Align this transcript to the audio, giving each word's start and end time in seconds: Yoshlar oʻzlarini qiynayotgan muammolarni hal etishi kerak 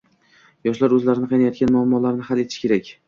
Yoshlar 0.67 0.95
oʻzlarini 0.97 1.29
qiynayotgan 1.33 1.73
muammolarni 1.77 2.27
hal 2.31 2.43
etishi 2.47 2.65
kerak 2.67 2.91